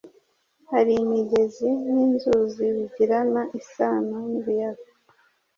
Hari 0.71 0.91
imigezi 1.03 1.69
n’inzuzi 1.93 2.65
bigirana 2.75 3.41
isano 3.59 4.17
n’ibiyaga 4.31 4.87